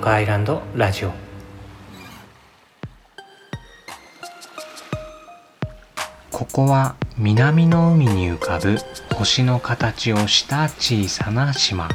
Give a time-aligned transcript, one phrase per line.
[0.00, 1.12] 岡アイランドラジオ。
[6.30, 8.78] ここは南の海に浮かぶ
[9.14, 11.90] 星の形をした小さな島。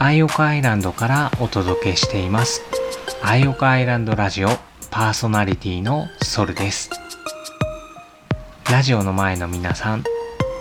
[0.00, 2.62] アイオカアイランドからお届けしています。
[3.22, 4.48] アイオカアイランドラジオ
[4.90, 6.90] パーソナリティのソルです。
[8.68, 10.02] ラジオの前の皆さん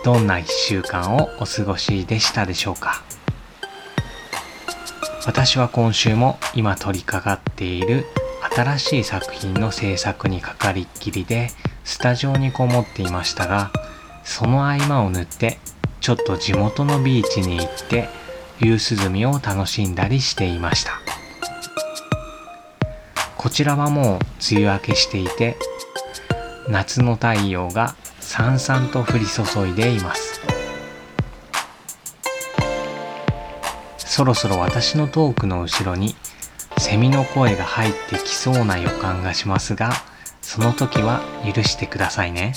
[0.05, 3.01] どんな1週間をお過ごしでしたでしょうか？
[5.25, 8.05] 私は今週も今取り掛かっている
[8.55, 11.49] 新しい作品の制作にかかりっきりで
[11.83, 13.71] スタジオにこもっていましたが
[14.23, 15.59] その合間を縫って
[16.01, 18.09] ちょっと地元のビーチに行って
[18.59, 21.03] 夕涼みを楽しんだりしていました。
[23.43, 24.05] こちらはもう
[24.53, 25.57] 梅雨明けしていて
[26.69, 30.32] 夏の太陽がさんさんと降り注いでいます。
[34.13, 36.15] そろそろ私のトークの後ろに
[36.77, 39.91] セミの声が入ってきそうな予感がしますが
[40.39, 42.53] その時は許してくださいね。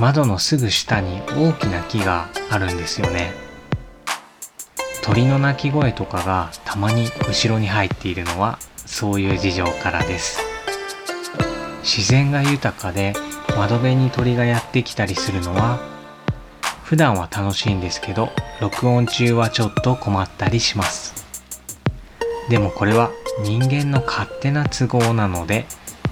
[0.00, 3.34] 窓のすぐ下に大きな木があるんですよね。
[5.02, 10.40] 鳥の鳴き声とかがたまに後ろに入っているのはそういう事情からです。
[11.82, 13.12] 自然が豊かで
[13.58, 15.91] 窓辺に鳥がやってきたりするのは
[16.84, 18.30] 普段は楽しいんですけど
[18.60, 21.14] 録音中はちょっと困ったりします。
[22.48, 23.10] でもこれは
[23.42, 25.64] 人間の勝手な都合なので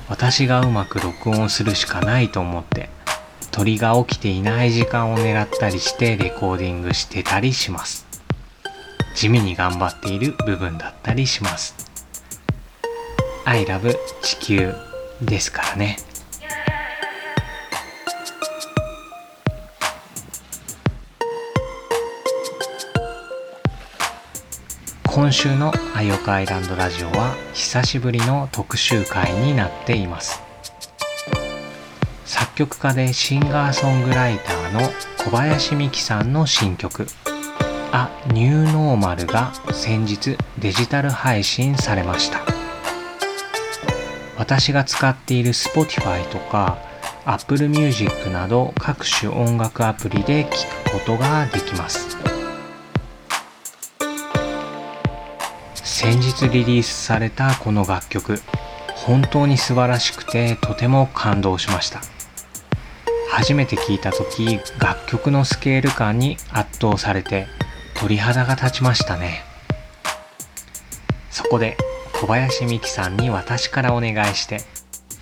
[0.08, 2.88] 私がうまく録音するしかないと思って
[3.50, 8.06] 鳥が起きていない時間を狙ったりしてレコーディングしてたりします。
[9.14, 11.74] 地味に頑張っている部分だったりします。
[13.44, 14.72] I love 地球
[15.20, 15.98] ですからね。
[25.20, 30.40] 今週のアイオカアイランドラジオは久しぶりの特集会になっています。
[32.24, 34.80] 作曲家でシンガーソングライターの
[35.18, 37.06] 小林美樹さんの新曲
[37.92, 42.40] 「A New Normal」が先日デジタル配信されました。
[44.38, 46.78] 私が使っている Spotify とか
[47.26, 50.50] Apple Music など各種音楽アプリで聴
[50.88, 52.29] くことができます。
[56.02, 58.40] 先日リリースされたこの楽曲
[58.94, 62.00] 本当に素晴らしくてとても感動しました。
[63.30, 67.48] 初めて聴いた時楽曲のスケール感に圧倒されて
[67.92, 69.42] 鳥肌が立ちましたね。
[71.30, 71.76] そこで
[72.14, 74.62] 小林美樹さんに私からお願いして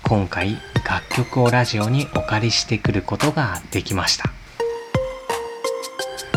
[0.04, 0.58] 今回
[0.88, 4.30] 楽曲をラジオにお借りしてくることができました。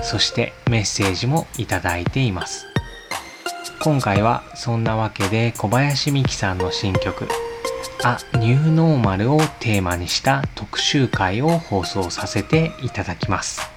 [0.02, 2.71] そしてメッセージもいただいています。
[3.84, 7.28] 今回はそんなわけで小林美樹さんの新曲
[8.06, 13.72] 「A New Normal」をテーマにした特集会を放送させていただきます。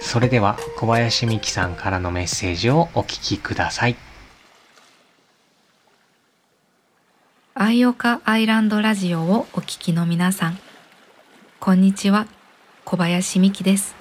[0.00, 3.96] それでは小林美樹さんからのメッセージをお聞きください。
[7.52, 10.58] アイオカアイランドラジオをお聞きの皆さん
[11.60, 12.26] こんにちは。
[12.86, 13.94] 小林美樹です。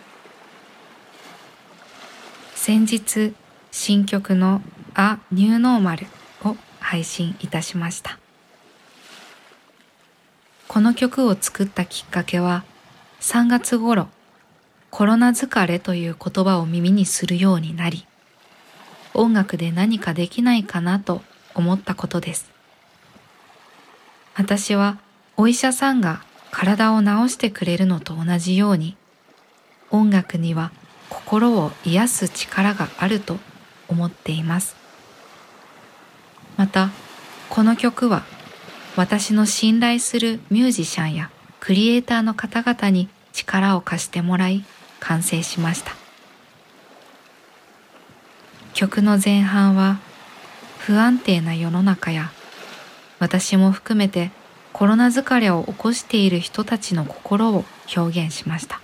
[2.56, 3.34] 先日
[3.72, 4.62] 新曲の
[4.96, 6.06] 「A New Normal」
[6.44, 8.20] を配信いたしました。
[10.68, 12.64] この曲を作ったきっかけは
[13.20, 14.08] 3月頃
[14.90, 18.06] コロナ疲れという言葉を耳にするようになり
[19.14, 21.22] 音楽で何かできないかなと
[21.56, 22.52] 思ったことです。
[24.36, 24.98] 私は
[25.38, 28.96] お医者さんが体を治してくれるのと同じように
[29.90, 30.72] 音楽には
[31.10, 33.40] 心を癒す力があると
[33.92, 34.76] 思っています。
[36.58, 36.90] また
[37.50, 38.24] この曲は
[38.96, 41.30] 私の信頼するミュージシャンや
[41.60, 44.64] クリエイターの方々に力を貸してもらい
[45.00, 45.94] 完成しました。
[48.74, 50.00] 曲の前半は
[50.80, 52.32] 不安定な世の中や
[53.20, 54.32] 私も含めて
[54.74, 58.82] コロナ疲れを起こしている人たちの心を表現しました。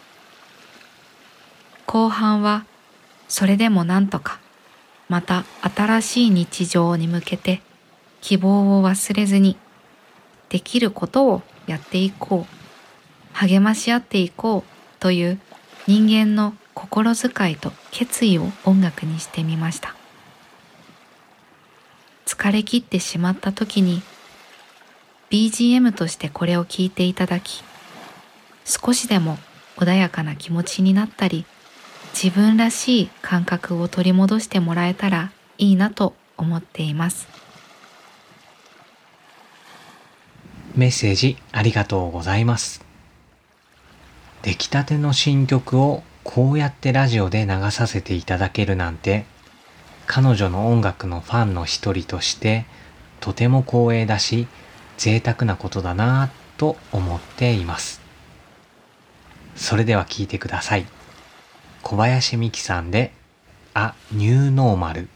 [1.85, 2.65] 後半は
[3.29, 4.39] それでもなんとか
[5.09, 7.61] また新しい日常に向けて
[8.21, 9.57] 希望を忘れずに
[10.49, 12.57] できることをやっていこう。
[13.33, 15.39] 励まし合っていこうという
[15.85, 19.95] 人間の心遣いと決意を音楽にしてみました。
[22.25, 24.01] 疲れ切ってしまった時に
[25.29, 27.63] BGM としてこれを聴いていただき
[28.65, 29.37] 少しでも
[29.77, 31.45] 穏やかな気持ちになったり
[32.19, 37.27] 自分らしい感覚を取り戻してもらえたらいいなと思っています。
[40.75, 42.83] メッセージありがとうございます。
[44.41, 49.25] 出来たての新曲をこうやってラジオで流させていただけるなんて
[50.07, 52.65] 彼女の音楽のファンの一人として
[53.19, 54.47] とても光栄だし
[54.97, 58.01] 贅沢なことだなぁと思っています。
[59.55, 60.96] それでは聞いてください。
[61.89, 63.13] 小林美樹さんで
[63.73, 65.07] 「あニューノーマル」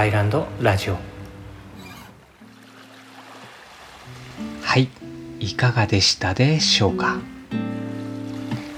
[0.00, 0.96] アイランドラジオ。
[4.62, 4.88] はい
[5.40, 7.18] いかがでしたでしょうか？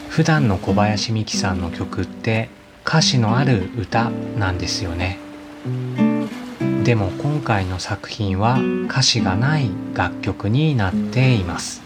[0.09, 2.49] 普段の小林美樹さんの曲って
[2.85, 5.21] 歌詞のある歌なんですよね。
[6.83, 11.83] でも今回の作品は歌詞がない楽曲になっています。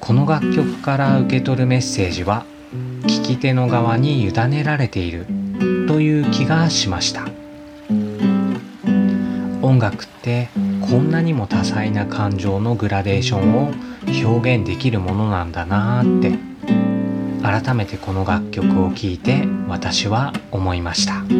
[0.00, 2.44] この楽曲から受け取るメッセージは
[3.04, 5.26] 聞き手の側に委ねられている
[5.86, 7.28] という気がしました。
[9.70, 10.48] 音楽って
[10.90, 13.72] こんなにも多彩な感情のグラデーションを
[14.26, 16.36] 表現できるものなんだなーって
[17.40, 21.20] 改めてこの楽曲を聴いて私は思いました。
[21.20, 21.30] ニ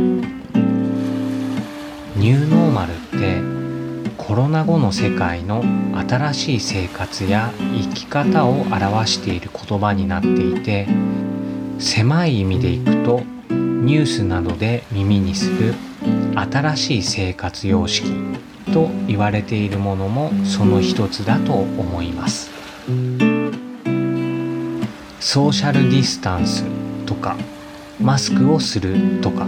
[2.34, 3.42] ューノーマルって
[4.16, 5.64] コロナ後の世界の
[6.08, 10.86] 新しい生活や生き方を表している言葉になっていて
[11.80, 15.74] 狭い意味でいくとニュースなどで耳にする
[16.34, 18.10] 新しい生活様式
[18.72, 22.50] と言われているものもその一つだと思います。
[25.20, 26.64] ソーシャルディスタンス
[27.06, 27.36] とか
[28.00, 29.46] マスクをするとか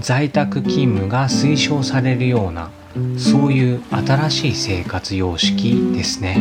[0.00, 2.70] 在宅勤務が推奨されるような
[3.16, 6.34] そういう新しい生活様式ですね。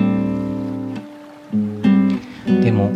[2.61, 2.89] でも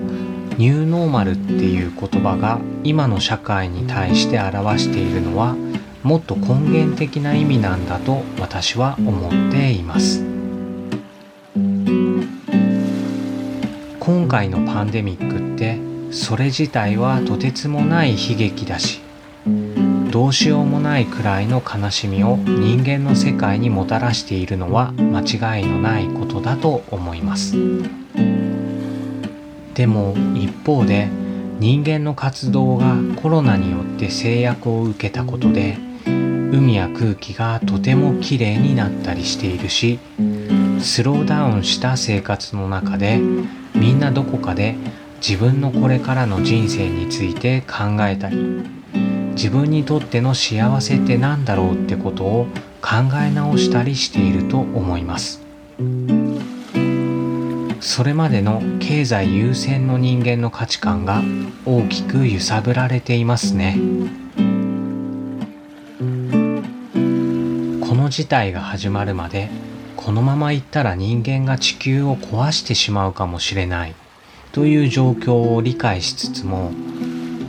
[0.58, 5.56] ニューノーマルっていう言葉が今の社会に対して表しているのは
[6.06, 10.24] もっと根源的な意味なんだと私は思っています
[14.00, 15.80] 今回のパンデミックって
[16.12, 19.02] それ自体はとてつもない悲劇だし
[20.12, 27.56] どうしようもないくらいの悲しみを人間の世界にもたらしているのは間違いのないことだと思います。
[29.74, 31.10] でも一方で
[31.60, 35.78] 人間の活動がコロナによって制約を受けたことで
[36.52, 40.00] 海や空気がとてもきれいになったりしているし
[40.80, 43.20] スローダウンした生活の中で
[43.74, 44.76] みんなどこかで
[45.18, 48.38] 自分のこれからの人生について考えたり
[49.36, 52.48] 自分にとっての幸せって何だろうってことを
[52.82, 55.42] 考え直したりしていると思います。
[57.86, 61.22] それまでの経済優先の人間の価値観が
[61.66, 63.78] 大きく揺さぶられていますね
[68.06, 69.50] の事態が始まるまで
[69.98, 73.96] このままいったら人間が地球を壊してしまうかもしれない
[74.52, 76.72] という状況を理解しつつも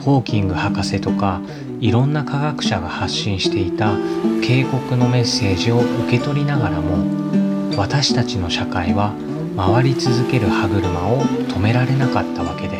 [0.00, 1.42] ホーキング博士とか
[1.80, 3.98] いろんな科学者が発信していた
[4.42, 9.12] 警告のメッセージを受け取りながらも私たちの社会は
[9.58, 12.78] 回り続ける歯車を止められなかったわけで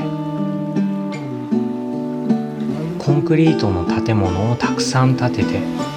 [3.05, 5.96] コンクリートの建物をたくさん建てて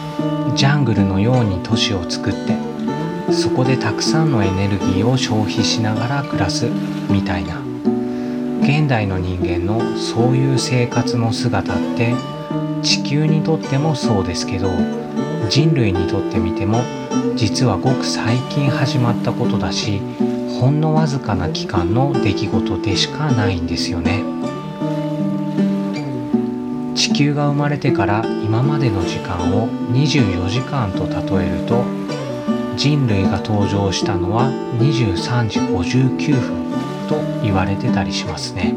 [0.59, 2.53] ジャングルのように都市を作って
[3.31, 6.67] そこでたくさんのエネルギーを消費しながら暮らす
[7.09, 7.61] みたいな。
[8.61, 12.13] 現代の人間のそういう生活の姿って
[12.81, 14.69] 地球にとってもそうですけど
[15.49, 16.81] 人類にとってみても
[17.37, 20.01] 実はごく最近始まったことだし
[20.59, 24.28] ほんのわずかな期間の出来事でしかないんですよね。
[26.99, 31.85] 地球が生まれてから今までの時間を24時間と例えると
[32.75, 38.75] 人類が登場したのは23時59分と言われてたりしますね。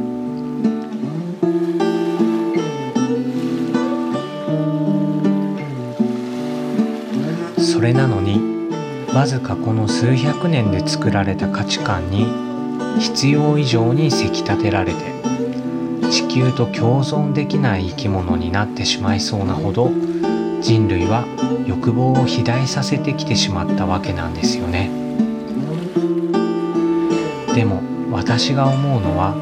[7.59, 8.41] それなのに
[9.13, 12.29] わずかこの数百年で作られた価値観に
[13.01, 15.32] 必要以上にせき立てられて
[16.13, 19.91] 地球と共存できない生き物になってしまいそうなほど
[20.61, 21.25] 人類は
[21.67, 24.91] 欲望を肥大させてきてしまったわけなんですよね
[27.55, 29.35] でも私が思うのは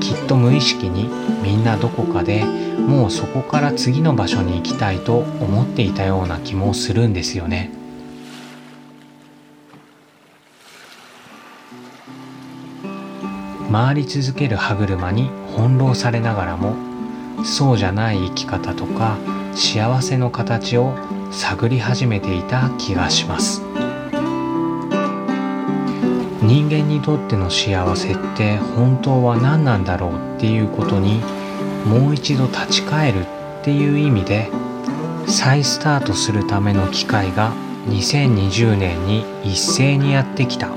[0.00, 1.10] きっと無意識に
[1.42, 7.72] みんなどこかでもうそこから次の場所に行きたいと思っていたような気もするんですよね。
[13.70, 16.76] 回り続ける歯車に翻弄されながらも
[17.44, 19.18] そうじゃない生き方とか
[19.54, 20.94] 幸せの形を
[21.32, 23.62] 探り始めていた気がします
[26.42, 31.20] 人間にとっての幸せって本当は何なんだろうっていうことに
[31.84, 34.48] もう一度立ち返るっていう意味で
[35.26, 37.52] 再スタートするための機会が
[37.88, 40.70] 2020年に一斉にやってきた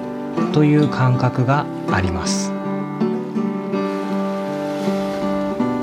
[0.53, 2.58] という感覚があります。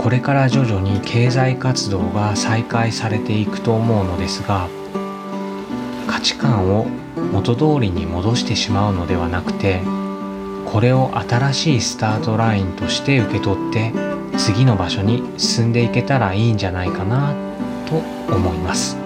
[0.07, 4.69] これから徐々に経済活動が再開されていくと思うのですが
[6.07, 6.87] 価値観を
[7.33, 9.81] 元通りに戻してしまうのではなくて
[10.65, 13.93] これを新しいスタートラインとして受け取って
[14.39, 17.35] 次の場所に進んでいけたらいいんじゃないかな
[17.89, 17.97] と
[18.33, 18.97] 思います。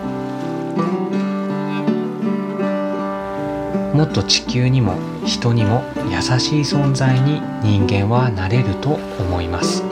[3.97, 9.90] もっと地球にも人にも優しい存在に人間はなれると思います。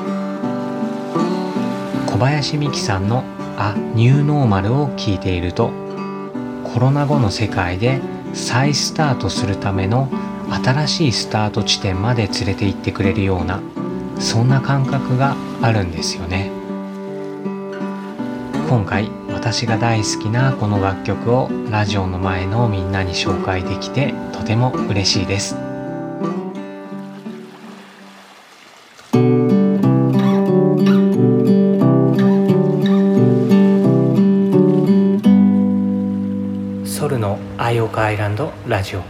[2.19, 3.23] 小林美樹さんの
[3.57, 5.71] 「あニューノーマル」を聞いていると
[6.65, 8.01] コロナ後の世界で
[8.35, 10.09] 再スタートするための
[10.65, 13.61] 新しいスタート地点まで連れて行ってくれるような
[14.19, 16.51] そんな感覚があるんですよね。
[18.69, 25.68] 今回私が大好きなこの楽曲をラジオの前のみんなに紹介できてとても嬉しいです。
[36.99, 39.05] ソルのアイオカアイランドラジオ。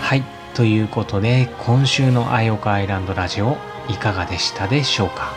[0.00, 0.22] はい
[0.54, 3.56] ということで今週のアイオカアイランドラジオ
[3.88, 5.32] いかがでしたでしょうか。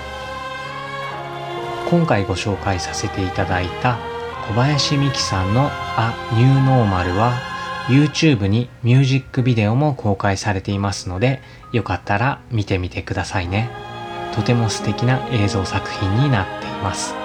[1.89, 3.97] 今回ご紹介させていただいた
[4.47, 7.33] 小林美樹さんの「あニューノーマルは
[7.87, 11.41] YouTube にミュージックビデオも公開されていますので
[11.73, 13.86] よかったら見てみてくださいね。
[14.37, 17.15] とても素敵な映像作品になっています。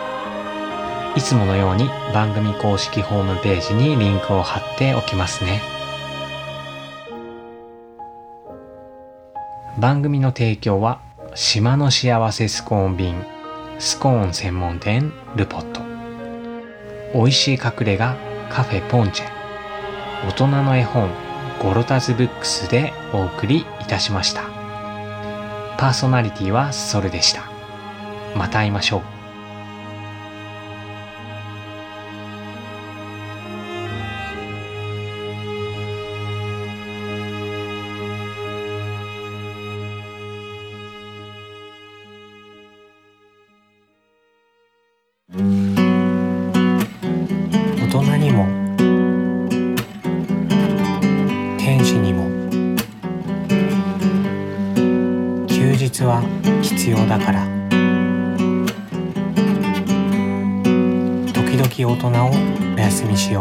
[1.15, 5.61] いつものように番組公式ホームページにリンクを貼っておきますね。
[9.79, 11.03] 番組の提供は
[11.35, 13.23] 島の幸せスコーン便
[13.79, 15.83] スコーン専門店ルポット。
[17.13, 18.17] 美味しい隠れ家
[18.49, 19.27] カフェポンチェ。
[20.29, 21.11] 大人の絵本
[21.63, 24.62] ゴロタズブックスでお送りいたしました。
[25.83, 27.43] パーソナリティはソルでした。
[28.37, 29.22] また会いましょう。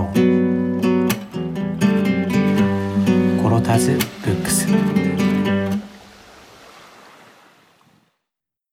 [0.02, 0.31] down.